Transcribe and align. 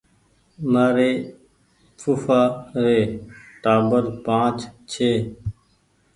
مآري 0.71 1.11
ڦوڦآ 1.99 2.41
ري 2.83 2.99
ٽآٻر 3.63 4.03
پآنچ 4.25 4.57
ڇي 4.91 5.11